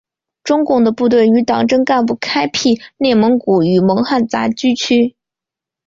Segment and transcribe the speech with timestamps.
[0.43, 5.15] 中共的部队与党政干部开辟内蒙古与蒙汉杂居区。